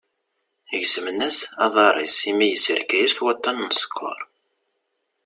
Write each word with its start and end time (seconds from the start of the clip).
Gezmen-as 0.79 1.39
aṭar-is, 1.65 2.17
imi 2.29 2.47
ysserka-as-t 2.49 3.19
waṭṭan 3.23 3.57
n 3.67 3.69
ssker. 3.79 4.19